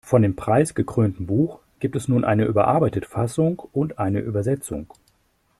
[0.03, 4.91] Von dem preisgekrönten Buch gibt es nun eine überarbeitete Fassung und eine Übersetzung.